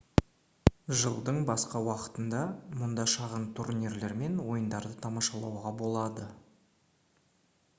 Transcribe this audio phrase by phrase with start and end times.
[0.99, 2.39] жылдың басқа уақытында
[2.79, 6.27] мұнда шағын турнирлер мен ойындарды тамашалауға болады